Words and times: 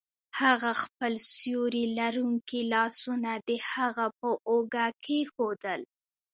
هغه 0.41 0.71
خپل 0.83 1.13
سیوري 1.35 1.85
لرونکي 1.99 2.61
لاسونه 2.73 3.31
د 3.47 3.51
هغه 3.73 4.05
په 4.19 4.29
اوږه 4.49 4.85
کیښودل 5.03 5.81